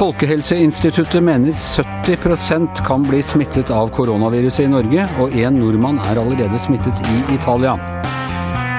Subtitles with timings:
[0.00, 6.60] Folkehelseinstituttet mener 70% kan bli smittet av koronaviruset i Norge, og én nordmann er allerede
[6.62, 7.74] smittet i Italia.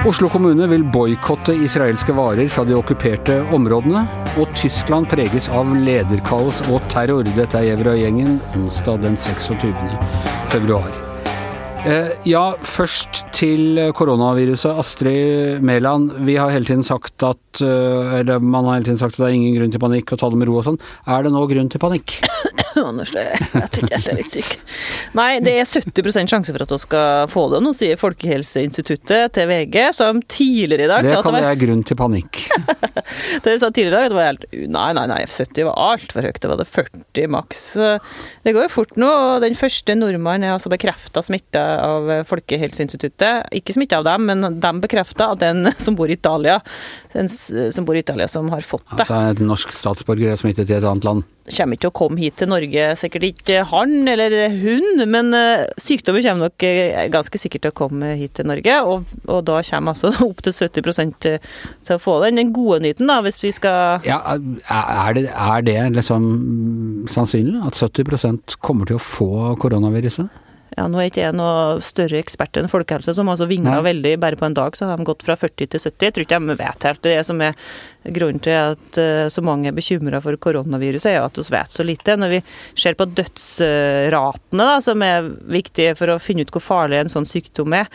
[0.08, 4.02] Oslo kommune vil boikotte israelske varer fra de okkuperte områdene.
[4.40, 7.28] Og Tyskland preges av lederkaos og terror.
[7.36, 9.72] Dette er Jevrøy-gjengen onsdag den 26.
[10.50, 11.01] februar.
[11.82, 14.70] Eh, ja, først til koronaviruset.
[14.78, 19.18] Astrid Mæland, vi har hele tiden sagt at eh, Eller man har hele tiden sagt
[19.18, 20.78] at det er ingen grunn til panikk og ta det med ro og sånn.
[21.10, 22.20] Er det nå grunn til panikk?
[22.88, 24.52] Anders, jeg ikke, jeg er litt syk.
[25.18, 27.60] Nei, det er 70% sjanse for at vi skal få det.
[27.64, 31.54] Nå sier Folkehelseinstituttet til VG, som tidligere i dag Det sa at kaller det var
[31.54, 32.42] jeg grunn til panikk.
[33.44, 36.38] Det sa tidligere i dag, det var helt Nei, nei, nei, 70 var altfor høyt.
[36.42, 37.62] Det var det 40 maks.
[38.46, 39.08] Det går jo fort nå.
[39.08, 43.50] og Den første nordmannen er altså bekrefta smitta av Folkehelseinstituttet.
[43.58, 46.60] Ikke smitta av dem, men de bekrefta at den som bor i Italia,
[47.12, 49.02] den som bor i Italia som har fått det.
[49.02, 51.24] Altså en norsk statsborger er smittet i et annet land.
[51.56, 52.61] kommer ikke til å komme hit til Norge,
[52.98, 55.32] sikkert ikke han eller hun, men
[55.80, 59.44] sykdommer sykdommen kommer nok eh, ganske sikkert til å komme hit til Norge, og, og
[59.48, 61.38] da kommer altså opptil 70 til,
[61.86, 62.40] til å få den.
[62.40, 67.78] Den gode nyten, da, hvis vi skal Ja, er det, er det liksom sannsynlig at
[67.78, 70.30] 70% kommer til å få koronaviruset?
[70.72, 73.86] Ja, nå er ikke jeg noe større ekspert enn folkehelse, som altså vingla Nei.
[73.90, 74.12] veldig.
[74.22, 76.06] Bare på en dag så har de gått fra 40 til 70.
[76.06, 77.02] Jeg tror ikke de vet helt.
[77.04, 77.58] Det som er
[78.16, 81.86] grunnen til at eh, så mange er bekymra for koronaviruset, er at vi vet så
[81.86, 82.16] lite.
[82.16, 85.28] Når vi ser på dødsratene, da, som er
[85.58, 87.92] viktige for å finne ut hvor farlig en sånn sykdom er,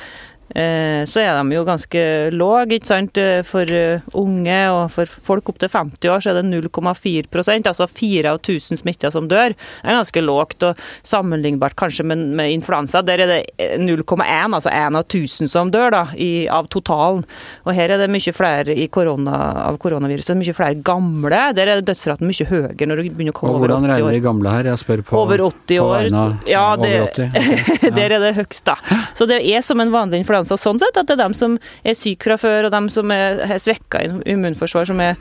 [0.56, 2.02] så er de jo ganske
[2.34, 3.17] lave, ikke sant.
[3.20, 7.67] Eh, For eh, unge og for folk opp til 50 år så er det 0,4%
[7.67, 9.54] altså 4 av 1000 smitta som dør.
[9.58, 13.02] Det er ganske lågt og sammenlignbart kanskje med, med influensa.
[13.06, 17.26] Der er det eh, 0,1, altså 1 av 1000 som dør da, i, av totalen.
[17.67, 19.36] Og her er det mye flere i korona,
[19.67, 21.42] av koronaviruset, mye flere gamle.
[21.58, 24.08] Der er dødsraten mye høyere når du begynner å komme over Og over hvordan regner
[24.08, 24.16] år.
[24.16, 24.71] de gamle her?
[24.71, 26.10] Jeg spør på Over 80 på år.
[26.14, 27.27] så- Ja, det, over 80.
[27.27, 27.83] Okay.
[27.88, 27.95] Ja.
[27.98, 28.76] der er det høgst, da.
[29.17, 31.98] Så det er som en vanlig influensa sånn sett, at det er dem som er
[31.98, 35.17] syke fra før, og dem som er, har svekka immunforsvar, som er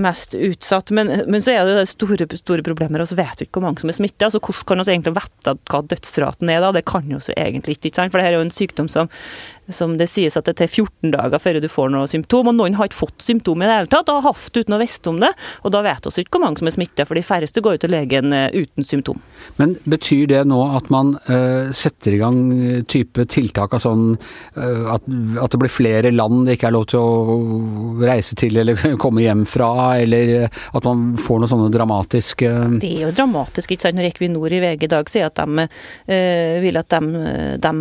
[0.00, 0.92] mest utsatt.
[0.96, 3.66] Men, men så er det det store, store problemer, og så vet vi ikke hvor
[3.68, 4.30] mange som er smitta.
[4.32, 6.72] Så hvordan kan vi egentlig vite hva dødsraten er da?
[6.76, 8.14] Det kan vi jo egentlig ikke, ikke sant?
[8.14, 9.12] For det her er jo en sykdom som
[9.68, 12.76] som det sies at det er 14 dager før du får noe symptom, og noen
[12.78, 15.10] har ikke fått symptom i det hele tatt, og har hatt det uten å vite
[15.10, 15.32] om det.
[15.64, 17.82] Og da vet vi ikke hvor mange som er smitta, for de færreste går jo
[17.84, 19.20] til legen eh, uten symptom.
[19.60, 24.06] Men betyr det nå at man uh, setter i gang eh, type tiltak av sånn
[24.16, 25.06] uh, at,
[25.42, 29.24] at det blir flere land det ikke er lov til å reise til eller komme
[29.24, 29.70] hjem fra,
[30.02, 32.52] eller at man får noen sånne dramatiske
[32.82, 33.98] Det er jo dramatisk, ikke sant.
[33.98, 37.24] Når Equinor i VG i dag sier at de uh, vil at de,
[37.62, 37.74] de,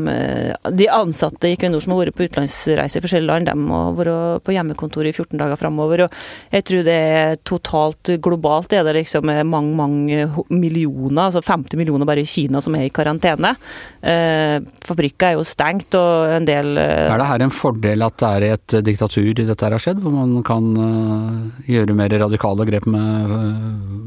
[0.79, 4.15] de ansatte i Equinor som har vært på utenlandsreise i forskjellige land, de må være
[4.45, 6.05] på hjemmekontor i 14 dager framover.
[6.05, 11.79] Og jeg tror det er totalt globalt er det liksom mange, mange millioner, altså 50
[11.79, 13.55] millioner bare i Kina som er i karantene.
[14.01, 18.17] Eh, fabrikker er jo stengt, og en del eh, Er det her en fordel at
[18.21, 22.13] det er i et diktatur dette her har skjedd, hvor man kan eh, gjøre mer
[22.25, 23.59] radikale grep med eh,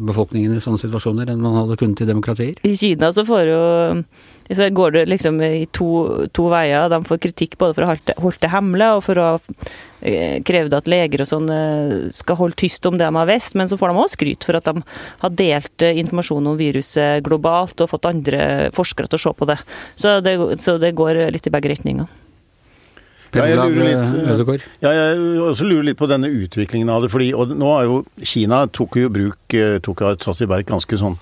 [0.09, 2.59] befolkningen i sånne situasjoner enn man hadde kunnet i demokratier?
[2.67, 3.63] I Kina så får jo
[4.57, 6.89] så går det liksom i to, to veier.
[6.93, 9.29] De får kritikk både for å ha holdt det- hemmelig, og for å
[10.01, 11.51] eh, krevd at leger og sånn
[12.15, 13.55] skal holde tyst om det de har visst.
[13.59, 14.85] Men så får de også skryt for at de
[15.25, 19.51] har delt eh, informasjon om viruset globalt og fått andre forskere til å se på
[19.51, 19.59] det.
[19.97, 22.09] Så det, så det går litt i begge retninger.
[23.33, 24.65] Per Ja, eh, Ødegaard?
[24.81, 27.11] Ja, jeg også lurer litt på denne utviklingen av det.
[27.13, 30.69] fordi, og nå er jo Kina tok jo bruk eh, tok et satt i verk
[30.71, 31.17] ganske sånn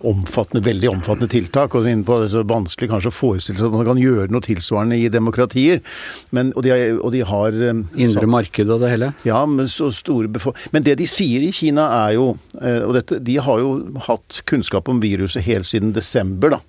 [0.00, 1.74] omfattende, veldig omfattende tiltak.
[1.74, 4.44] og innenpå det er så vanskelig kanskje å forestille seg at man kan gjøre noe
[4.44, 5.82] tilsvarende i demokratier.
[6.30, 9.12] Men, og, de, og de har eh, Indre marked og det hele?
[9.28, 10.28] Ja, men så store
[10.72, 13.76] Men det de sier i Kina er jo eh, Og dette, de har jo
[14.08, 16.60] hatt kunnskap om viruset helt siden desember, da.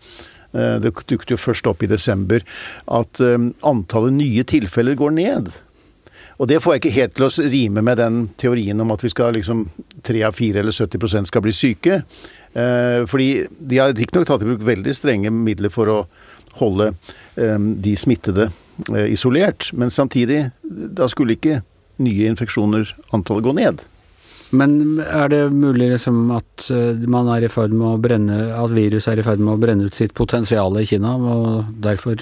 [0.56, 2.44] Eh, Det dukket jo først opp i desember
[2.88, 5.52] at eh, antallet nye tilfeller går ned.
[6.36, 9.12] Og det får jeg ikke helt til å rime med den teorien om at vi
[9.12, 9.70] skal liksom
[10.04, 12.02] tre av fire eller 70% skal bli syke.
[12.56, 16.00] Eh, fordi de har riktignok tatt i bruk veldig strenge midler for å
[16.56, 16.94] holde
[17.36, 18.46] de smittede
[19.12, 21.58] isolert, men samtidig, da skulle ikke
[22.00, 23.84] nye infeksjoner antallet gå ned.
[24.54, 28.74] Men er det mulig liksom at eh, man er i ferd med å brenne At
[28.76, 32.22] viruset er i ferd med å brenne ut sitt potensial i Kina, og derfor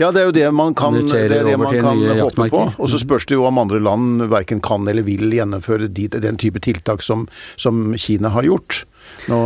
[0.00, 2.64] Ja, det er jo det man kan, det er det man kan håpe på.
[2.82, 6.40] Og så spørs det jo om andre land verken kan eller vil gjennomføre de, den
[6.40, 8.82] type tiltak som, som Kina har gjort.
[9.30, 9.38] Nå,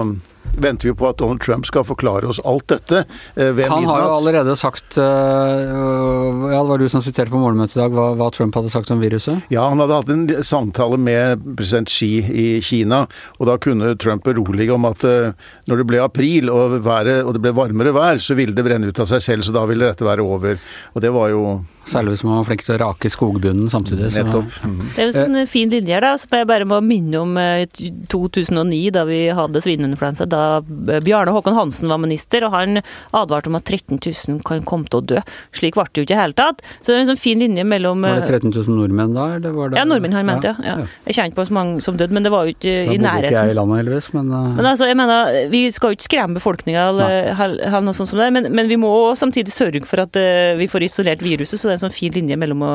[0.57, 3.05] venter vi på at Donald Trump skal forklare oss alt dette
[3.37, 7.41] eh, ved Han har jo allerede sagt øh, Ja, det var du som siterte på
[7.41, 9.47] morgenmøtet i dag hva, hva Trump hadde sagt om viruset?
[9.53, 13.05] Ja, han hadde hatt en samtale med president Xi i Kina,
[13.39, 17.35] og da kunne Trump berolige om at eh, når det ble april og, været, og
[17.37, 19.89] det ble varmere vær, så ville det brenne ut av seg selv, så da ville
[19.89, 20.61] dette være over.
[20.95, 21.59] Og det var jo
[21.89, 24.11] Særlig hvis man var flink til å rake skogbunnen samtidig.
[24.13, 24.91] Så, nettopp mhm.
[24.93, 27.65] Det er jo sånn fin linje her, da, må jeg bare må minne om eh,
[28.13, 30.27] 2009, da vi hadde svineinfluensa.
[30.29, 32.83] Da eh, Bjarne Håkon Hansen var minister, og han
[33.17, 35.23] advarte om at 13 000 kan komme til å dø.
[35.57, 36.63] Slik ble det jo ikke i det hele tatt.
[36.81, 39.29] Så det er en sånn fin linje mellom Var det eh, 13 000 nordmenn da,
[39.39, 40.77] eller var det Ja, nordmenn han mente, ja.
[40.83, 40.89] ja.
[41.09, 43.03] Jeg kjente på så mange som døde, men det var jo ikke i nærheten.
[43.03, 45.93] Da bodde ikke jeg i landet, heldigvis, men, øh, Men altså, jeg mener, Vi skal
[45.93, 49.55] jo ikke skremme befolkninga, eller, eller noe sånt som det, men, men vi må samtidig
[49.55, 51.59] sørge for at eh, vi får isolert viruset.
[51.59, 52.73] Så det er en sånn fin linje mellom å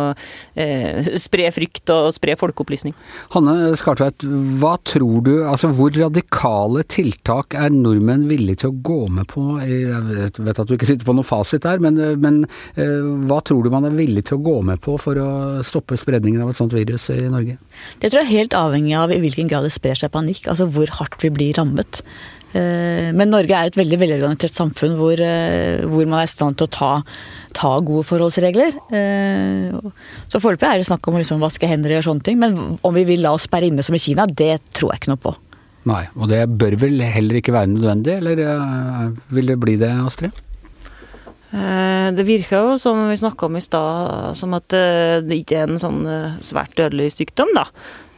[0.59, 2.95] eh, spre frykt og spre folkeopplysning.
[3.36, 4.25] Hanne Skartveit,
[4.62, 9.44] hva tror du, altså hvor radikale tiltak er nordmenn villige til å gå med på?
[9.62, 12.44] Jeg vet at du ikke sitter på noe fasit der, men, men
[12.75, 15.31] eh, hva tror du man er villig til å gå med på for å
[15.68, 17.57] stoppe spredningen av et sånt virus i Norge?
[18.00, 20.69] Det tror jeg er helt avhengig av i hvilken grad det sprer seg panikk, altså
[20.72, 22.04] hvor hardt vi blir rammet.
[22.54, 26.34] Eh, Men Norge er jo et veldig velorganisert samfunn hvor, eh, hvor man er i
[26.34, 26.92] stand til å ta,
[27.57, 28.78] ta gode forholdsregler.
[28.94, 29.94] Eh,
[30.30, 32.78] Så foreløpig er det snakk om å liksom vaske hender og gjøre sånne ting, men
[32.84, 35.25] om vi vil la oss sperre inne som i Kina, det tror jeg ikke noe
[35.25, 35.36] på.
[35.89, 39.91] Nei, og det bør vel heller ikke være nødvendig, eller eh, vil det bli det,
[40.06, 40.38] Astrid?
[41.51, 45.59] Eh, Det virker jo, som vi snakka om i stad, som at eh, det ikke
[45.59, 46.01] er en sånn
[46.39, 47.68] svært dødelig sykdom, da.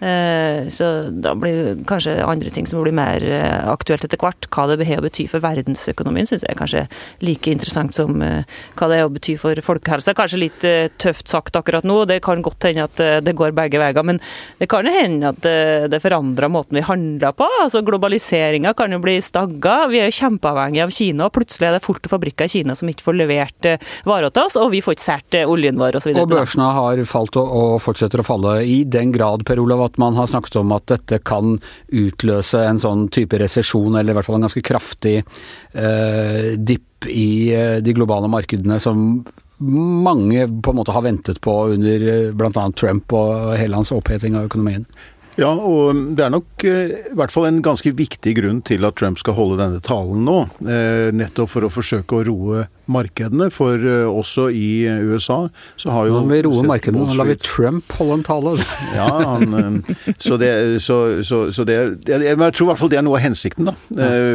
[0.02, 4.48] Eh, Så da blir kanskje andre ting som blir mer eh, aktuelt etter hvert.
[4.52, 6.86] Hva det har å bety for verdensøkonomien, syns jeg er kanskje
[7.26, 8.44] like interessant som eh,
[8.76, 10.16] hva det har å bety for folkehelsa.
[10.18, 10.68] Kanskje litt
[11.02, 14.04] tøft sagt akkurat nå, det kan godt hende at det går begge veier.
[14.06, 14.20] Men
[14.60, 15.46] det kan jo hende at
[15.92, 17.48] det forandrer måten vi handler på.
[17.62, 19.86] altså Globaliseringa kan jo bli stagga.
[19.92, 22.90] Vi er jo kjempeavhengige av Kina, og plutselig er det av fabrikker i Kina som
[22.92, 23.70] ikke får levert
[24.08, 26.14] varer til oss, og vi får ikke eh, oljen vår osv.
[26.22, 30.00] Og børsene har falt og, og fortsetter å falle i den grad, Per Olav, at
[30.02, 31.58] man har snakket om at dette kan
[31.94, 37.54] utløse en sånn type resesjon, eller i hvert fall en ganske kraftig eh, dipp i
[37.56, 39.24] eh, de globale markedene som
[39.58, 42.66] mange på en måte har ventet på under eh, bl.a.
[42.76, 44.88] Trump og hele hans oppheting av økonomien.
[45.36, 48.96] Ja, og det er nok eh, i hvert fall en ganske viktig grunn til at
[49.00, 50.38] Trump skal holde denne talen nå.
[50.64, 53.50] Eh, nettopp for å forsøke å roe markedene.
[53.54, 55.42] For eh, også i USA
[55.82, 58.56] så har jo Han vil roe markedene, nå lar vi Trump holde en tale.
[58.96, 59.82] Ja, han,
[60.22, 60.50] så det,
[60.84, 61.76] så, så, så det
[62.08, 63.76] jeg, jeg tror i hvert fall det er noe av hensikten, da.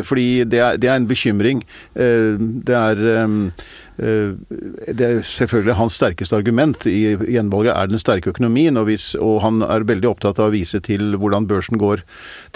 [0.05, 1.63] Fordi det er, det er en bekymring.
[1.95, 3.01] Det er
[4.01, 9.43] det er selvfølgelig hans sterkeste argument i gjenvalget er den sterke økonomien, og, hvis, og
[9.45, 12.05] han er veldig opptatt av å vise til hvordan børsen går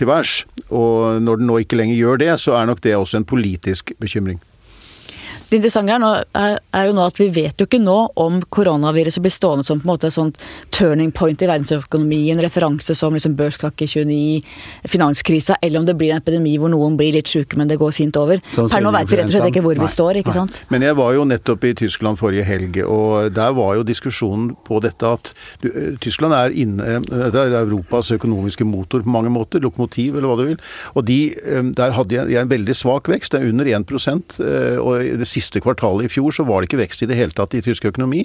[0.00, 0.38] til værs.
[0.70, 3.93] Og når den nå ikke lenger gjør det, så er nok det også en politisk
[4.00, 4.41] bekymring.
[5.54, 8.40] Det interessante er, nå, er, er jo nå at vi vet jo ikke nå om
[8.56, 10.40] koronaviruset blir stående som på en måte et sånt
[10.74, 14.40] turning point i verdensøkonomien, referanse som liksom børskrakk i 29,
[14.90, 17.94] finanskrisa, eller om det blir en epidemi hvor noen blir litt syke, men det går
[17.94, 18.42] fint over.
[18.50, 20.40] Sånn per nå vet vi rett og slett ikke hvor Nei, vi står, ikke nei.
[20.40, 20.58] sant?
[20.74, 24.82] Men jeg var jo nettopp i Tyskland forrige helg, og der var jo diskusjonen på
[24.82, 25.30] dette at
[25.62, 30.18] du, eh, Tyskland er inne eh, Det er Europas økonomiske motor på mange måter, lokomotiv
[30.18, 30.58] eller hva du vil.
[30.98, 33.96] Og de, eh, der hadde jeg, jeg en veldig svak vekst, det er under 1
[34.42, 37.35] eh, og det siste kvartalet i fjor så var det ikke vekst i det hele
[37.37, 38.25] tatt i tysk økonomi.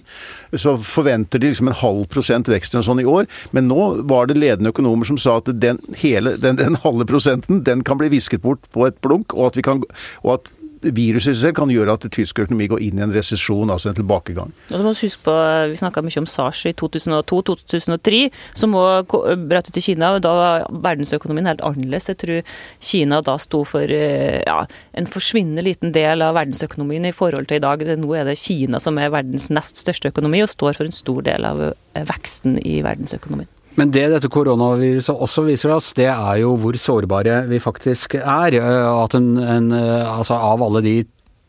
[0.53, 4.29] Så forventer de liksom en halv prosent vekst eller sånt i år, men nå var
[4.29, 8.11] det ledende økonomer som sa at den, hele, den, den halve prosenten den kan bli
[8.15, 9.83] visket bort på et blunk, og at, vi kan,
[10.23, 13.71] og at viruset i seg kan gjøre at tysk økonomi går inn i en resesjon,
[13.71, 14.53] altså en tilbakegang.
[14.69, 15.35] Og så må vi huske på,
[15.69, 18.21] Vi snakka mye om SARS i 2002-2003,
[18.57, 19.15] som òg
[19.49, 20.13] brøt ut i Kina.
[20.15, 22.09] og Da var verdensøkonomien helt annerledes.
[22.09, 22.41] Jeg tror
[22.79, 27.59] Kina da sto for eh, ja, en forsvinnende liten del av verdensøkonomien i forhold til
[27.59, 27.85] i dag.
[27.99, 31.23] Nå er det Kina som er verdens nest største økonomi, og står for en stor
[31.27, 33.49] del av eh, veksten i verdensøkonomien.
[33.79, 38.59] Men det dette koronaviruset også viser oss, det er jo hvor sårbare vi faktisk er.
[38.59, 40.97] Eh, At en, en eh, altså av alle de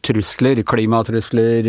[0.00, 1.68] trusler, klimatrusler,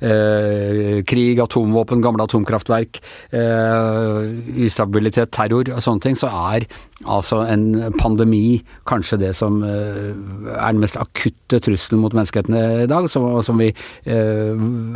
[0.00, 3.00] eh, krig, atomvåpen, gamle atomkraftverk,
[3.34, 4.30] eh,
[4.66, 6.68] ustabilitet, terror og sånne ting, så er
[7.04, 10.12] altså en pandemi kanskje det som eh,
[10.54, 14.52] er den mest akutte trusselen mot menneskeheten i dag, som, og som vi eh,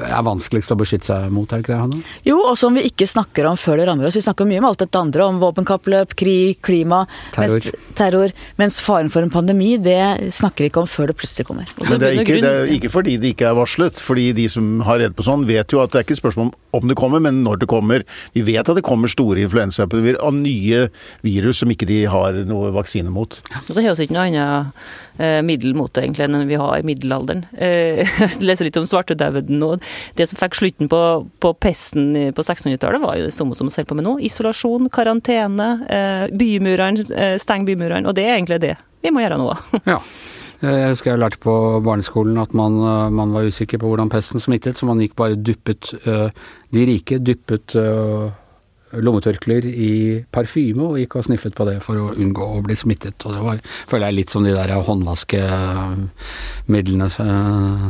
[0.08, 2.02] er vanskeligst å beskytte seg mot, er det ikke det, Hanne?
[2.26, 4.18] Jo, og som vi ikke snakker om før det rammer oss.
[4.18, 7.58] Vi snakker mye om alt dette andre, om våpenkappløp, krig, klima, Terror.
[7.58, 10.00] Mens, terror, mens faren for en pandemi, det
[10.34, 11.68] snakker vi ikke om før det plutselig kommer.
[11.82, 14.78] Men det er, ikke, det er ikke fordi det ikke er varslet, fordi de som
[14.86, 17.22] har redd på sånn, vet jo at det er ikke spørsmål om om det kommer,
[17.22, 18.04] men når det kommer.
[18.36, 20.86] Vi vet at det kommer store influensaepidemier av nye
[21.24, 23.38] virus som ikke de har noe vaksine mot.
[23.64, 24.78] Og så har vi ikke noe annet
[25.18, 27.44] eh, middel mot det egentlig enn vi har i middelalderen.
[27.54, 29.74] Eh, jeg leser litt om svartedauden nå.
[30.18, 31.02] Det som fikk slutten på,
[31.42, 34.16] på pesten på 1600-tallet, var jo det samme som vi holder på med nå.
[34.28, 38.08] Isolasjon, karantene, eh, bymurene, eh, steng bymurene.
[38.08, 38.74] Og det er egentlig det
[39.04, 39.52] vi må gjøre nå.
[39.94, 40.02] ja.
[40.58, 41.52] Jeg husker jeg lærte på
[41.86, 42.80] barneskolen at man,
[43.14, 47.76] man, var usikker på hvordan pesten smittet, så man gikk bare dyppet De rike dyppet
[48.92, 53.24] lommetørklær i parfyme og gikk og sniffet på det for å unngå å bli smittet.
[53.26, 53.56] Og det var,
[53.90, 57.08] føler jeg litt som de der håndvaskemidlene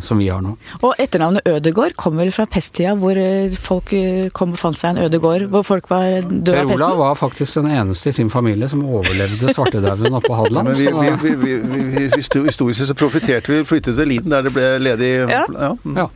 [0.04, 0.52] som vi har nå.
[0.82, 3.16] Og etternavnet Ødegård kom vel fra pesttida, hvor
[3.62, 3.88] folk
[4.36, 6.30] kom og fant seg en ødegård hvor folk var døde av
[6.68, 6.74] pesten?
[6.74, 10.66] Per Olav var faktisk den eneste i sin familie som overlevde svartedauden oppe på Hadeland.
[10.68, 10.74] Ja,
[11.22, 15.12] vi, vi, vi, vi, historisk så profiterte vi, flyttet til Liden der det ble ledig
[15.28, 15.44] ja.
[15.48, 15.70] ja.
[15.96, 16.06] ja.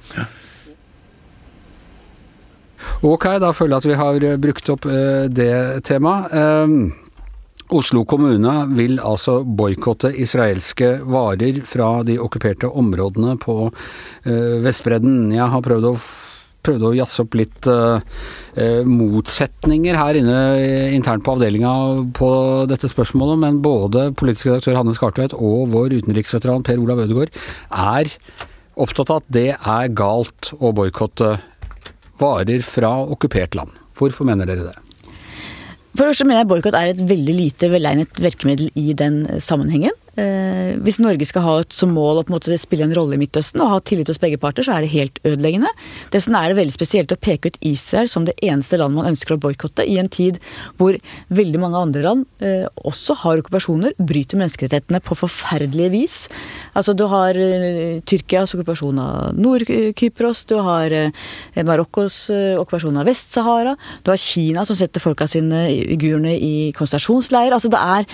[3.03, 5.55] Ok, da føler jeg at vi har eh, brukt opp eh, det
[5.89, 6.35] temaet.
[6.35, 6.93] Um,
[7.73, 15.31] Oslo kommune vil altså boikotte israelske varer fra de okkuperte områdene på uh, Vestbredden.
[15.33, 15.95] Jeg har prøvd å
[16.63, 17.99] prøvde å jazze opp litt uh,
[18.87, 20.37] motsetninger her inne
[20.95, 21.73] internt på avdelinga
[22.15, 22.31] på
[22.71, 27.33] dette spørsmålet, men både politisk redaktør Hanne Skartveit og vår utenriksveteran Per Olav Ødegaard
[27.73, 28.13] er
[28.79, 31.39] opptatt av at det er galt å boikotte
[32.23, 33.75] varer fra okkupert land.
[33.99, 34.79] Hvorfor mener dere det?
[35.93, 39.93] For det første mener jeg boikott er et veldig lite velegnet virkemiddel i den sammenhengen.
[40.21, 43.17] Eh, hvis Norge skal ha et som mål å på en måte spille en rolle
[43.17, 45.71] i Midtøsten og ha tillit hos begge parter, så er det helt ødeleggende.
[46.13, 49.37] Dessuten er det veldig spesielt å peke ut Israel som det eneste landet man ønsker
[49.37, 50.39] å boikotte, i en tid
[50.77, 50.99] hvor
[51.33, 56.19] veldig mange andre land eh, også har okkupasjoner, bryter menneskerettighetene på forferdelige vis.
[56.77, 63.09] Altså Du har eh, Tyrkias okkupasjon av Nord-Kypros, du har eh, Marokkos eh, okkupasjon av
[63.09, 67.57] Vest-Sahara, du har Kina som setter folka sine uigurene i konsentrasjonsleir.
[67.57, 68.11] Altså det er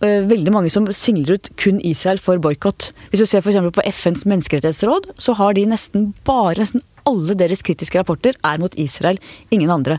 [0.00, 2.90] veldig mange som singler ut kun Israel for boikott.
[3.10, 3.58] Hvis du ser f.eks.
[3.76, 8.74] på FNs menneskerettighetsråd, så har de nesten bare nesten alle deres kritiske rapporter er mot
[8.80, 9.98] Israel, ingen andre.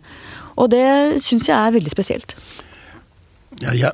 [0.57, 2.35] Og det syns jeg er veldig spesielt.
[3.61, 3.91] Ja, ja,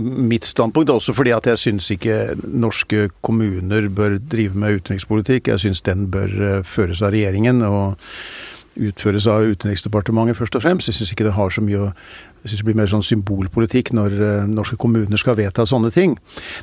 [0.00, 5.48] mitt standpunkt er også fordi at jeg syns ikke norske kommuner bør drive med utenrikspolitikk.
[5.50, 7.96] Jeg syns den bør eh, føres av regjeringen og
[8.78, 10.88] utføres av Utenriksdepartementet først og fremst.
[10.88, 11.92] Jeg syns ikke det har så mye å
[12.40, 16.14] jeg synes det blir mer sånn symbolpolitikk når uh, norske kommuner skal vedta sånne ting.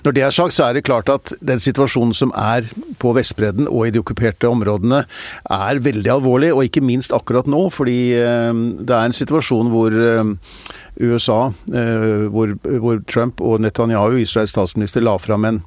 [0.06, 2.66] Når det er sagt, så er det klart at den situasjonen som er
[3.02, 5.04] på Vestbredden og i de okkuperte områdene,
[5.54, 6.50] er veldig alvorlig.
[6.56, 8.50] Og ikke minst akkurat nå, fordi uh,
[8.82, 10.34] det er en situasjon hvor uh,
[10.98, 11.52] USA,
[12.34, 12.56] hvor,
[13.06, 15.60] Trump og Netanyahu, Israels statsminister, la fram en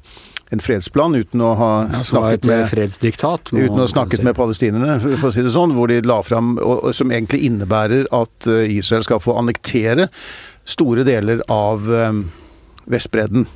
[0.51, 4.27] en fredsplan uten å ha ja, snakket med fredsdiktat, uten å ha snakket si.
[4.27, 8.09] med palestinerne, for å si det sånn, hvor de la fram og, Som egentlig innebærer
[8.11, 10.09] at eh, Israel skal få annektere
[10.67, 12.25] store deler av um,
[12.91, 13.47] Vestbredden.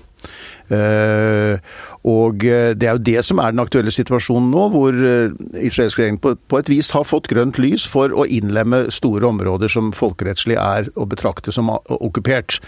[0.72, 1.60] Uh,
[2.05, 5.34] og eh, det er jo det som er den aktuelle situasjonen nå, hvor eh,
[5.65, 9.72] israelsk regjering på, på, et vis har fått grønt lys for å innlemme store områder
[9.74, 12.60] som folkerettslig er å betrakte som okkupert.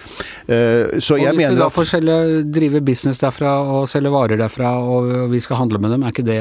[0.50, 4.14] Eh, så jeg mener at Og hvis du da får drive business derfra og selge
[4.14, 6.40] varer derfra, og vi skal handle med dem, er ikke det,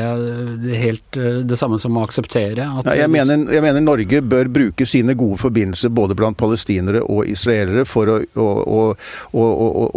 [0.80, 1.20] helt
[1.50, 5.12] det samme som å akseptere at Nei, jeg, mener, jeg mener Norge bør bruke sine
[5.18, 8.80] gode forbindelser både blant palestinere og israelere for å, å,
[9.36, 9.46] å,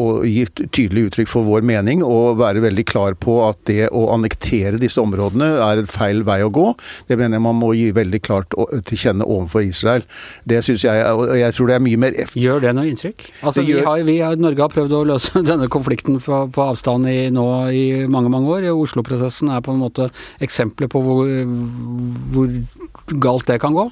[0.03, 4.07] å gi tydelig uttrykk for vår mening og være veldig klar på at det å
[4.13, 6.67] annektere disse områdene er en feil vei å gå.
[7.09, 8.55] Det mener jeg man må gi veldig klart
[8.89, 10.05] til kjenne overfor Israel.
[10.49, 13.23] Det syns jeg, og jeg tror det er mye mer Gjør det noe inntrykk?
[13.43, 17.09] Altså, vi har, vi har, Norge har prøvd å løse denne konflikten på, på avstand
[17.09, 18.69] i, nå i mange, mange år.
[18.73, 20.09] Oslo-prosessen er på en måte
[20.43, 21.29] eksempler på hvor,
[22.33, 22.53] hvor
[23.23, 23.89] galt det kan gå.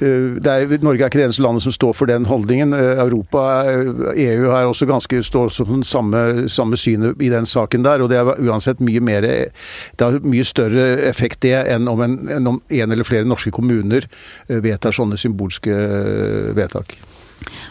[0.00, 2.72] Eh, er, Norge er ikke det eneste landet som står for den holdningen.
[2.76, 7.28] Eh, Europa, EU eh, e er også ganske, står også den samme, samme synet i
[7.32, 8.00] den saken der.
[8.00, 12.16] og Det er uansett mye mer, det har mye større effekt det enn om en,
[12.30, 14.06] enn om en eller flere norske kommuner
[14.48, 15.74] vedtar sånne symbolske
[16.56, 16.96] vedtak.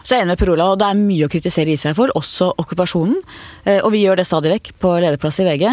[0.04, 2.12] Så jeg er enig med Per Olav, og det er mye å kritisere Israel for,
[2.18, 3.20] også okkupasjonen.
[3.66, 5.66] Eh, og vi gjør det stadig vekk på lederplass i VG.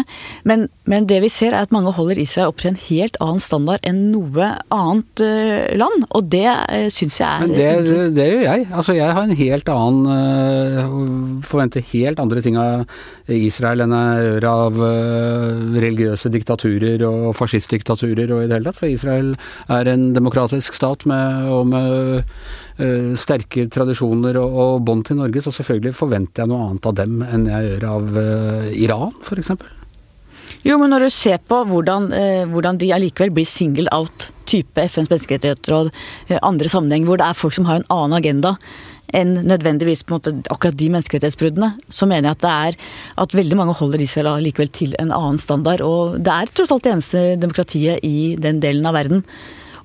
[0.49, 3.43] Men, men, det vi ser er at mange holder Israel opp til en helt annen
[3.43, 6.07] standard enn noe annet eh, land.
[6.17, 8.67] Og det uh, syns jeg er Men det, det, gjør jeg.
[8.71, 12.85] Altså jeg har en helt annen Forventer helt andre ting av
[13.31, 14.77] Israel enn jeg gjør av
[15.77, 18.79] religiøse diktaturer og fascistdiktaturer og i det hele tatt.
[18.79, 19.33] For Israel
[19.73, 22.23] er en demokratisk stat med, og med
[23.17, 27.23] sterke tradisjoner og, og bånd til Norge, så selvfølgelig forventer jeg noe annet av dem
[27.25, 29.55] enn jeg gjør av uh, Iran, f.eks.
[30.65, 34.81] Jo, men når du ser på hvordan, eh, hvordan de allikevel blir single out, type
[34.89, 35.91] FNs menneskerettighetsråd,
[36.29, 38.57] eh, andre sammenheng hvor det er folk som har en annen agenda
[39.15, 42.89] enn nødvendigvis på en måte akkurat de menneskerettighetsbruddene, så mener jeg at det er
[43.23, 45.79] at veldig mange holder Israel allikevel til en annen standard.
[45.79, 49.23] Og det er tross alt det eneste demokratiet i den delen av verden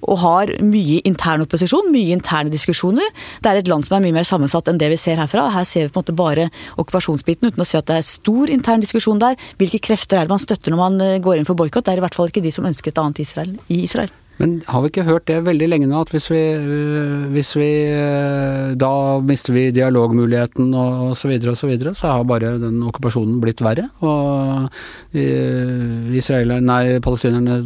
[0.03, 3.13] og har mye intern opposisjon, mye interne diskusjoner.
[3.43, 5.49] Det er et land som er mye mer sammensatt enn det vi ser herfra.
[5.55, 6.49] Her ser vi på en måte bare
[6.81, 9.39] okkupasjonsbiten, uten å si at det er stor intern diskusjon der.
[9.61, 11.87] Hvilke krefter er det man støtter når man eh, går inn for boikott?
[11.87, 14.13] Det er i hvert fall ikke de som ønsker et annet Israel i Israel.
[14.41, 17.69] Men har vi ikke hørt det veldig lenge nå, at hvis vi, øh, hvis vi
[17.95, 22.83] øh, Da mister vi dialogmuligheten og så videre og så videre, så har bare den
[22.83, 23.91] okkupasjonen blitt verre.
[24.01, 24.69] Og
[25.13, 27.61] israelerne, nei, palestinerne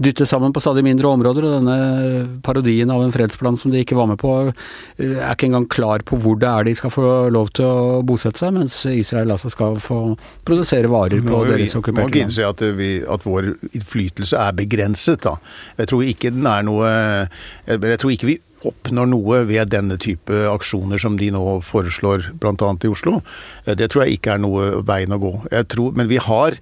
[0.00, 3.98] dyttes sammen på stadig mindre områder, og denne parodien av en fredsplan som de ikke
[3.98, 4.32] var med på,
[4.98, 8.40] er ikke engang klar på hvor det er de skal få lov til å bosette
[8.40, 10.00] seg, mens Israel altså skal få
[10.48, 12.16] produsere varer på deres okkuperte land.
[12.16, 15.36] Må innse at, vi, at vår innflytelse er begrenset, da.
[15.80, 16.94] Jeg tror ikke den er noe
[17.68, 22.70] jeg tror ikke vi oppnår noe ved denne type aksjoner som de nå foreslår bl.a.
[22.84, 23.20] i Oslo.
[23.64, 25.32] Eh, det tror jeg ikke er noe veien å gå.
[25.70, 26.56] Tror, men vi har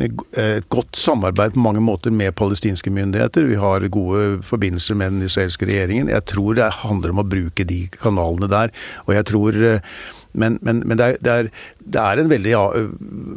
[0.00, 3.48] et godt samarbeid på mange måter med palestinske myndigheter.
[3.50, 6.12] Vi har gode forbindelser med den israelske regjeringen.
[6.12, 8.74] Jeg tror det handler om å bruke de kanalene der.
[9.06, 9.84] Og jeg tror eh,
[10.32, 11.48] men, men, men det, er, det, er,
[11.80, 12.62] det, er, en veldig ja,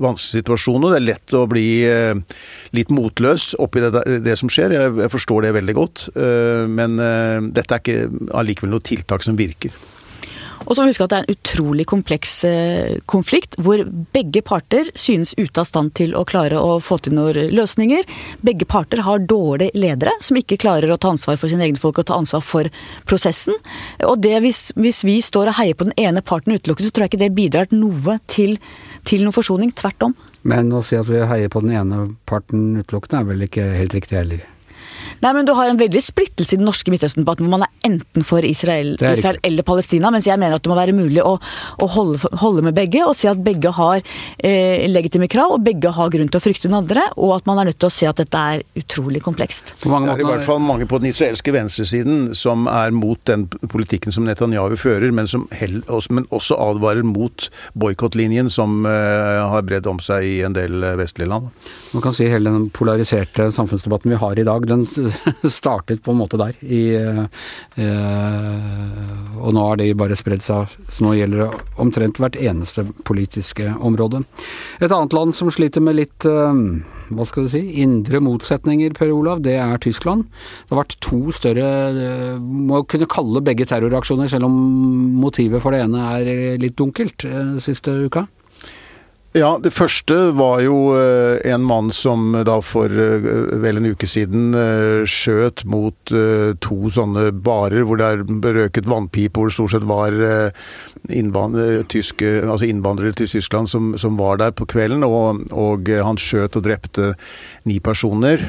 [0.03, 2.13] vanskelig situasjon, og det er lett å bli eh,
[2.77, 4.75] litt motløs oppi det, det som skjer.
[4.77, 6.07] Jeg, jeg, forstår det veldig godt.
[6.13, 9.73] Eh, men eh, dette er ikke allikevel noe tiltak som virker.
[10.73, 13.83] Og så må vi huske at det er en utrolig kompleks eh, konflikt, hvor
[14.15, 18.07] begge parter synes ute av stand til å klare å få til noen løsninger.
[18.41, 22.01] Begge parter har dårlige ledere som ikke klarer å ta ansvar for sine egne folk
[22.01, 22.71] og ta ansvar for
[23.05, 23.53] prosessen.
[24.09, 27.05] Og det hvis, hvis vi står og heier på den ene parten utelukkende, så tror
[27.05, 28.57] jeg ikke det bidrar noe til,
[29.05, 29.75] til noen forsoning.
[29.77, 30.17] Tvert om.
[30.41, 33.93] Men å si at vi heier på den ene parten utelukkende er vel ikke helt
[33.99, 34.41] riktig heller?
[35.23, 38.25] Nei, men Du har en veldig splittelse i den norske Midtøsten-debatten, hvor man er enten
[38.27, 40.11] for Israel, Israel eller Palestina.
[40.11, 43.15] Mens jeg mener at det må være mulig å, å holde, holde, med begge, og
[43.15, 44.01] si at begge har
[44.43, 47.05] eh, legitime krav, og begge har grunn til å frykte den andre.
[47.15, 49.73] Og at man er nødt til å se at dette er utrolig komplekst.
[49.83, 54.11] det er i hvert fall mange på den israelske venstresiden som er mot den politikken
[54.11, 57.47] som Netanyahu fører, men som held, men også advarer mot
[57.79, 61.47] boikottlinjen som eh, har bredd om seg i en del vestlige land.
[61.95, 64.83] Man kan si hele den polariserte samfunnsdebatten vi har i dag, den
[65.59, 66.57] startet på en måte der.
[66.61, 67.91] I, eh,
[69.39, 73.71] og nå har de bare spredd seg, så nå gjelder det omtrent hvert eneste politiske
[73.79, 74.23] område.
[74.79, 76.61] Et annet land som sliter med litt eh,
[77.13, 80.27] hva skal du si, indre motsetninger, Per Olav, det er Tyskland.
[80.63, 84.55] Det har vært to større eh, Må kunne kalle begge terroraksjoner, selv om
[85.21, 88.27] motivet for det ene er litt dunkelt, eh, siste uka.
[89.33, 93.23] Ja, det første var jo eh, en mann som da for eh,
[93.63, 96.13] vel en uke siden eh, skjøt mot
[96.61, 100.13] to sånne barer hvor det er berøket vannpipe, hvor det stort sett var
[101.89, 105.05] tyske, altså innvandrere til Tyskland som, som, var der på kvelden.
[105.07, 107.13] Og, og, han skjøt og drepte
[107.69, 108.41] ni personer,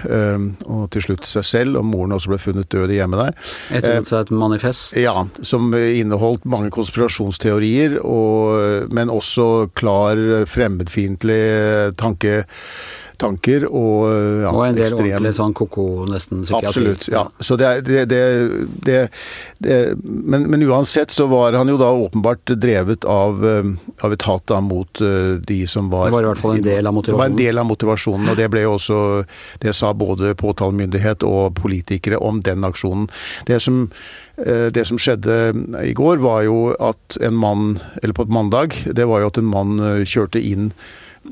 [0.67, 1.79] og til slutt seg selv.
[1.81, 3.39] Og moren også ble funnet død i hjemmet der.
[3.79, 4.99] Etterlot seg et manifest?
[5.01, 10.21] Ja, som inneholdt mange konspirasjonsteorier, og, men også klar
[10.51, 12.45] fremme fremmedfiendtlige tanke,
[13.21, 14.09] tanker og
[14.45, 15.09] ja, Og en del ekstrem.
[15.11, 16.69] ordentlig sånn ko-ko, nesten psykiatri.
[16.69, 17.25] Absolutt, ja.
[17.39, 18.99] Så det, det, det,
[19.65, 23.71] det men, men, uansett så var han jo da åpenbart drevet av, eh,
[24.05, 26.67] av et hat da mot eh, de som var Det var i hvert fall en
[26.67, 27.21] del av motivasjonen?
[27.21, 28.99] Det var en del av motivasjonen, og det ble jo også
[29.63, 33.09] Det sa både påtalemyndighet og politikere om den aksjonen.
[33.47, 33.87] Det som
[34.37, 38.77] eh, det som skjedde i går, var jo at en mann, eller på et mandag,
[38.85, 40.73] det var jo at en mann kjørte inn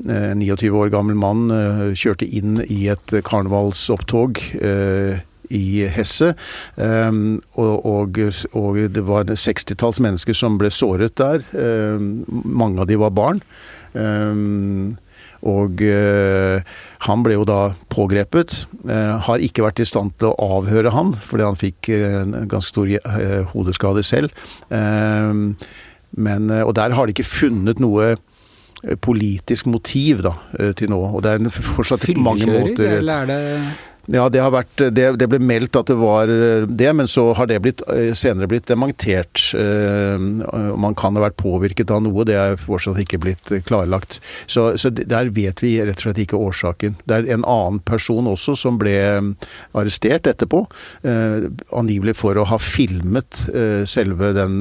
[0.01, 5.21] 29 år gammel mann eh, kjørte inn i et karnevalsopptog eh,
[5.53, 6.33] i Hesse.
[6.75, 8.19] Um, og, og,
[8.57, 11.43] og, det var sekstitalls mennesker som ble såret der.
[11.53, 13.43] Um, mange av de var barn.
[13.93, 14.95] Um,
[15.43, 16.63] og uh,
[17.03, 18.63] han ble jo da pågrepet.
[18.87, 22.71] Uh, har ikke vært i stand til å avhøre han, fordi han fikk en ganske
[22.71, 22.93] stor
[23.51, 24.31] hodeskade selv.
[26.13, 28.13] Men, og der har de ikke funnet noe
[29.01, 30.99] politisk motiv da, eh, til nå.
[30.99, 33.41] Og det er fortsatt mange måter eller er det
[34.11, 37.29] Ja, det, har vært, det, det, ble meldt at det var eh, det, men så
[37.37, 39.39] har det blitt, eh, senere blitt dementert.
[39.55, 44.19] Eh, man kan ha vært påvirket av noe, det er fortsatt ikke blitt klarlagt.
[44.43, 46.97] Så, så, der vet vi rett og slett ikke årsaken.
[47.07, 48.95] Det er en annen person også som ble
[49.73, 50.65] arrestert etterpå,
[51.75, 53.39] angivelig for å ha filmet
[53.89, 54.55] selve den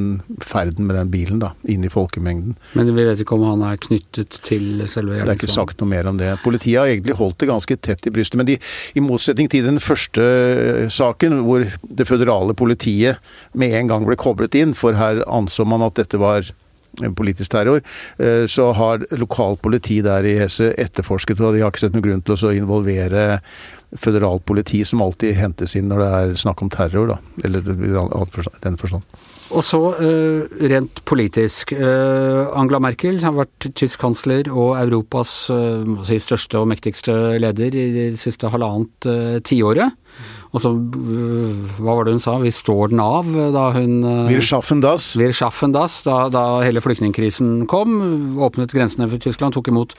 [0.44, 2.54] ferden med den bilen da, inn i folkemengden.
[2.78, 5.26] Men vi vet ikke om han er knyttet til selve gjerningsmannen?
[5.26, 6.30] Det er ikke sagt noe mer om det.
[6.44, 8.38] Politiet har egentlig holdt det ganske tett i brystet.
[8.40, 8.58] men de,
[8.94, 13.18] i motsetning motsetning til den første eh, saken, hvor det føderale politiet
[13.54, 16.44] med en gang ble koblet inn, for her anså man at dette var
[17.16, 17.80] politisk terror,
[18.20, 22.04] eh, så har lokalt politi der i Hesse etterforsket, og de har ikke sett noen
[22.04, 23.40] grunn til å involvere
[23.98, 27.18] føderalt politi, som alltid hentes inn når det er snakk om terror, da.
[27.44, 27.92] Eller i
[28.64, 29.04] den forstand.
[29.52, 31.74] Og så uh, rent politisk.
[31.76, 37.76] Uh, Angela Merkel har vært tysk kansler og Europas uh, si største og mektigste leder
[37.76, 39.10] i det siste halvannet
[39.44, 39.92] tiåret.
[40.52, 40.70] Og så,
[41.80, 45.14] hva var det hun sa, vi står den av da hun Wir schaffen das.
[45.16, 47.94] Wir schaffen das, da, da hele flyktningkrisen kom.
[48.36, 49.96] Åpnet grensene for Tyskland, tok imot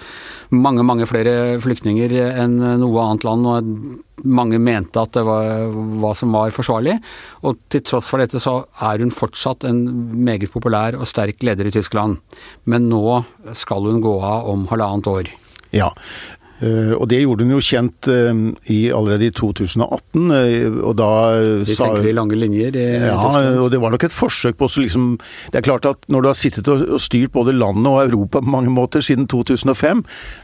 [0.54, 3.50] mange, mange flere flyktninger enn noe annet land.
[3.50, 7.00] og Mange mente at det var hva som var forsvarlig.
[7.42, 9.82] Og til tross for dette så er hun fortsatt en
[10.14, 12.22] meget populær og sterk leder i Tyskland.
[12.70, 13.24] Men nå
[13.58, 15.34] skal hun gå av om halvannet år.
[15.74, 15.90] Ja,
[16.62, 18.32] og det gjorde hun jo kjent uh,
[18.72, 20.30] i, allerede i 2018.
[20.30, 21.10] Uh, eh, og da
[21.66, 22.78] De tenker i lange linjer?
[22.78, 23.18] I, ja,
[23.60, 25.08] og det var nok et forsøk på å liksom
[25.52, 28.54] Det er klart at når du har sittet og, styrt både landet og Europa på
[28.54, 30.04] mange måter siden 2005,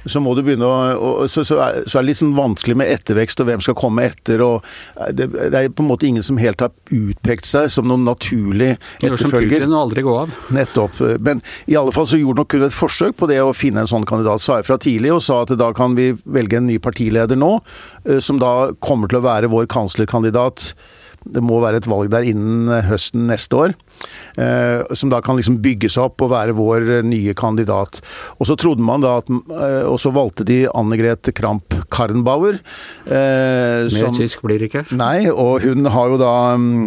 [0.09, 3.43] så må du begynne å så, så, så, er, det litt sånn vanskelig med ettervekst
[3.43, 4.41] og hvem skal komme etter.
[4.43, 4.65] og
[5.13, 8.73] det, det, er på en måte ingen som helt har utpekt seg som noen naturlig
[8.99, 9.19] etterfølger.
[9.19, 10.33] Som Putin aldri gå av.
[10.55, 11.01] Nettopp.
[11.25, 13.91] Men i alle fall så gjorde nok hun et forsøk på det å finne en
[13.91, 14.43] sånn kandidat.
[14.43, 16.07] Sa jeg fra tidlig og sa at da kan vi
[16.39, 17.57] velge en ny partileder nå,
[18.05, 20.73] eh, som da kommer til å være vår kanslerkandidat.
[21.27, 23.75] Det må være et valg der innen eh, høsten neste år.
[24.39, 27.99] Eh, som da kan liksom bygges opp og være vår nye kandidat.
[28.39, 32.59] Og så trodde man da at Og så valgte de Anne Grete Kramp Karrenbauer.
[33.09, 34.85] Mer tysk blir det ikke?
[34.95, 36.85] Nei, og hun har jo da mm,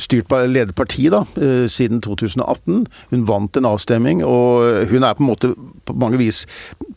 [0.00, 1.24] styrt ledet partiet da,
[1.70, 2.84] siden 2018.
[3.14, 5.54] Hun vant en avstemning, og hun er på en måte
[5.90, 6.44] på mange vis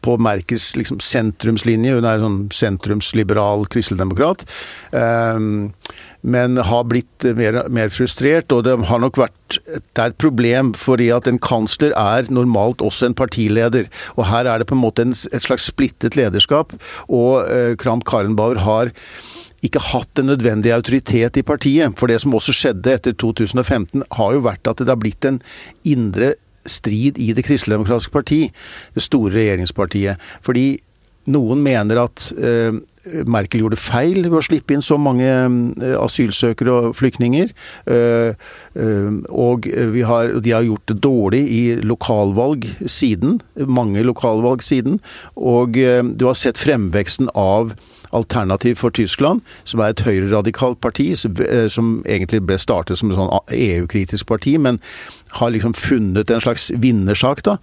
[0.03, 1.97] på Merkes liksom, sentrumslinje.
[1.97, 4.45] Hun er sånn sentrumsliberal kristeligdemokrat.
[4.91, 5.71] Um,
[6.23, 10.71] men har blitt mer, mer, frustrert, og det har nok vært det er et problem
[10.73, 13.89] fordi at en kansler er normalt også en partileder.
[14.15, 16.73] Og her er det på en måte en, et slags splittet lederskap,
[17.09, 18.93] og uh, Kramp Karenbauer har
[19.63, 21.95] ikke hatt den nødvendige autoritet i partiet.
[21.99, 25.39] For det som også skjedde etter 2015, har jo vært at det har blitt en
[25.87, 26.33] indre
[26.65, 28.41] strid i Det kristeligdemokratiske parti,
[28.95, 30.21] det store regjeringspartiet.
[30.45, 30.67] Fordi
[31.33, 32.75] noen mener at eh,
[33.27, 37.51] Merkel gjorde feil ved å slippe inn så mange eh, asylsøkere og flyktninger.
[37.91, 38.35] Eh,
[38.79, 39.67] eh, og
[40.07, 43.41] har, de har gjort det dårlig i lokalvalg siden.
[43.67, 45.01] Mange lokalvalg siden.
[45.35, 47.73] Og du har sett fremveksten av
[48.13, 53.17] Alternativ for Tyskland, som er et høyreradikalt parti, eh, som egentlig ble startet som et
[53.17, 54.79] sånn EU-kritisk parti, men
[55.39, 57.57] har liksom funnet en slags vinnersak, da,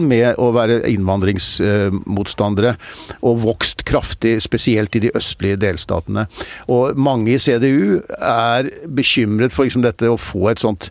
[0.00, 2.76] med å være innvandringsmotstandere,
[3.22, 6.26] og vokst kraftig, spesielt i de østlige delstatene.
[6.68, 10.90] Og mange i CDU er bekymret for liksom dette å få et sånt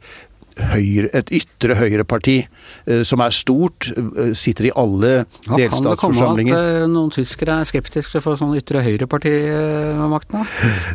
[0.73, 6.53] høyre, et ytre høyreparti eh, som er stort, eh, sitter i alle ja, delstatsforsamlinger.
[6.53, 9.33] Kan det komme at eh, noen tyskere er skeptiske til å få sånn ytre høyreparti
[9.33, 10.47] ved makten?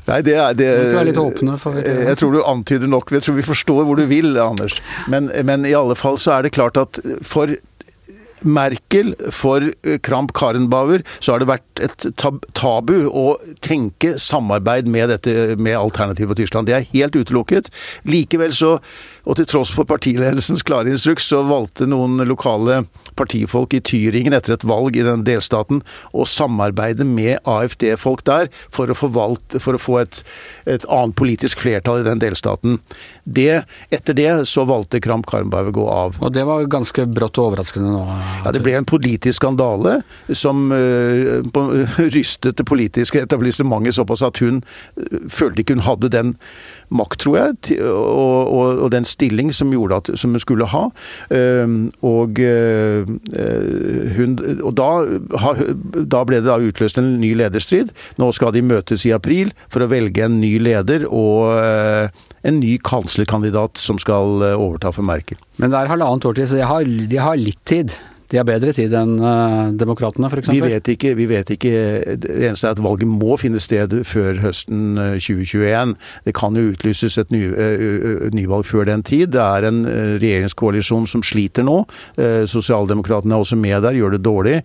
[0.09, 3.13] Nei, det er det, Du er litt åpne for Jeg tror du antyder nok.
[3.15, 4.81] Jeg tror vi forstår hvor du vil, Anders.
[5.11, 7.53] Men, men i alle fall så er det klart at for
[8.45, 9.71] Merkel, for
[10.07, 12.07] Kramp Karenbauer, så har det vært et
[12.57, 13.27] tabu å
[13.65, 16.69] tenke samarbeid med, dette, med Alternativ på Tyskland.
[16.69, 17.73] Det er helt utelukket.
[18.09, 18.79] Likevel så
[19.25, 22.83] og til tross for partiledelsens klare instruks, så valgte noen lokale
[23.17, 25.81] partifolk i Tyringen etter et valg i den delstaten
[26.13, 30.21] å samarbeide med AFD-folk der for å, valgt, for å få et,
[30.69, 32.81] et, annet politisk flertall i den delstaten.
[33.25, 36.21] Det, etter det så valgte Kramp Karmberg å gå av.
[36.21, 38.05] Og det var ganske brått og overraskende nå?
[38.43, 40.01] Ja, det ble en politisk skandale
[40.33, 41.43] som uh,
[42.17, 44.63] rystet det politiske etablissementet såpass at hun
[44.99, 46.35] uh, følte ikke hun hadde den
[46.95, 50.85] makt, tror jeg, og, og, og den stilling som, at, som hun skulle ha.
[51.35, 53.05] Ehm, og, eh,
[54.17, 54.91] hun, og da,
[56.03, 57.93] da, ble det da utløst en ny lederstrid.
[58.21, 62.61] Nå skal de møtes i april for å velge en ny leder og eh, en
[62.61, 65.41] ny kanslerkandidat som skal eh, overta for Merkel.
[65.59, 67.97] Men det er halvannet år til, så de har, de har litt tid.
[68.35, 70.49] De har bedre tid enn uh, demokratene, f.eks.?
[70.51, 71.13] Vi vet ikke.
[71.15, 71.71] Vi vet ikke.
[72.19, 75.93] Det eneste er at valget må finne sted før høsten 2021.
[76.27, 79.31] Det kan jo utlyses et ny, uh, nyvalg før den tid.
[79.37, 81.77] Det er en uh, regjeringskoalisjon som sliter nå.
[82.51, 84.57] Sosialdemokratene er også med der, gjør det dårlig.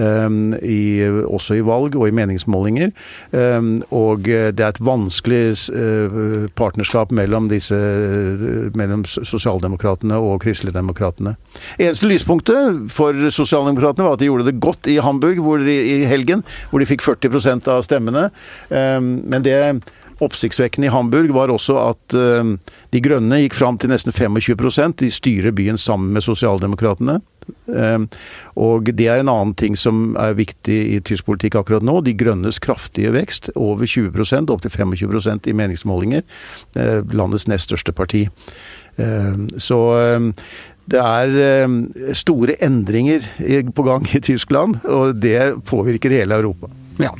[0.00, 2.94] Um, i, også i valg og i meningsmålinger.
[3.36, 5.42] Um, og det er et vanskelig
[6.56, 7.76] partnerskap mellom disse
[8.76, 11.34] mellom sosialdemokratene og kristeligdemokratene.
[11.80, 15.96] Eneste lyspunktet for for sosialdemokratene var at de gjorde det godt i Hamburg de, i
[16.08, 18.28] helgen, hvor de fikk 40% av stemmene.
[18.70, 19.58] Ehm, men det
[20.20, 22.58] oppsiktsvekkende i Hamburg var også at ehm,
[22.92, 27.20] De Grønne gikk fram til nesten 25% De styrer byen sammen med sosialdemokratene.
[27.72, 28.06] Ehm,
[28.60, 32.00] og det er en annen ting som er viktig i tysk politikk akkurat nå.
[32.04, 36.26] De Grønnes kraftige vekst, over 20% opp til 25% i meningsmålinger.
[36.76, 38.28] Eh, landets nest største parti.
[39.56, 39.76] Så
[40.90, 43.26] det er eh, store endringer
[43.74, 46.70] på gang i Tyskland, og det påvirker hele Europa.
[47.00, 47.12] Ja.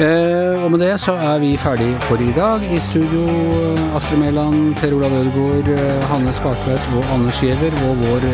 [0.00, 2.62] Eh, og med det så er vi ferdig for i dag.
[2.64, 3.26] I studio
[3.96, 8.26] Astrid Mæland, Per Olav Ødegaard, eh, Hanne Skartvedt og Anders Giæver og vår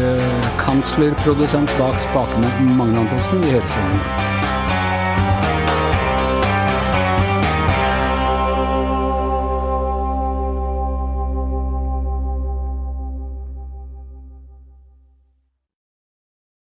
[0.63, 3.43] kanslerprodusent bak spakene, Magne Antonsen.
[3.43, 4.36] Vi høres igjen.